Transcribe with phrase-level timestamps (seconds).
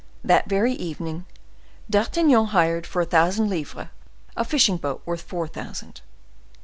[0.23, 1.25] That very evening
[1.87, 3.89] D'Artagnan hired for a thousand livres
[4.35, 6.01] a fishing boat worth four thousand.